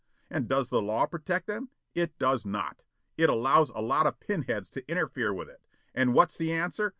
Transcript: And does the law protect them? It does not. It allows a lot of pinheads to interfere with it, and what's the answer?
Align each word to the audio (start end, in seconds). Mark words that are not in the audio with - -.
And 0.31 0.47
does 0.47 0.69
the 0.69 0.81
law 0.81 1.05
protect 1.05 1.45
them? 1.45 1.69
It 1.93 2.17
does 2.17 2.43
not. 2.43 2.81
It 3.19 3.29
allows 3.29 3.69
a 3.69 3.83
lot 3.83 4.07
of 4.07 4.19
pinheads 4.19 4.67
to 4.71 4.89
interfere 4.91 5.31
with 5.31 5.47
it, 5.47 5.61
and 5.93 6.15
what's 6.15 6.35
the 6.37 6.51
answer? 6.53 6.89